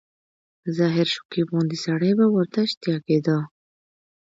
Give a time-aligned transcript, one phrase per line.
[0.63, 3.37] د ظاهر شکیب غوندي سړي به ورته شتیا کېده.